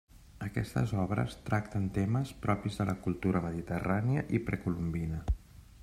[0.45, 5.23] Aquestes obres tracten temes propis de la cultura mediterrània i precolombina.